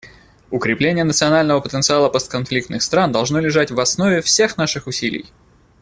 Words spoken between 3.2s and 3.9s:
лежать в